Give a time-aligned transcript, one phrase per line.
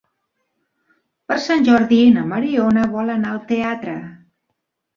[1.31, 3.97] Per Sant Jordi na Mariona vol anar al teatre.